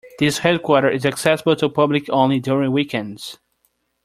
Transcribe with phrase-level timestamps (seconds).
[0.17, 3.37] This headquarter is accessible to public only during weekends.